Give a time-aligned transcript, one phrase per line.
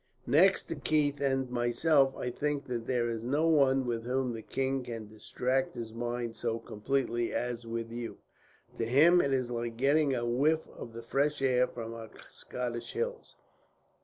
[0.25, 4.41] "Next to Keith and myself, I think that there is no one with whom the
[4.41, 8.17] king can distract his mind so completely as with you.
[8.77, 12.93] To him it is like getting a whiff of the fresh air from our Scottish
[12.93, 13.35] hills.